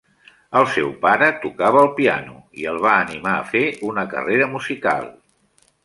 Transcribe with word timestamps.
El 0.59 0.63
seu 0.75 0.87
pare 1.03 1.27
tocava 1.43 1.83
el 1.85 1.91
piano 1.99 2.39
i 2.63 2.65
el 2.73 2.81
va 2.87 2.97
animar 3.05 3.35
a 3.43 3.47
fer 3.53 3.63
una 3.93 4.11
carrera 4.15 4.53
musical. 4.57 5.11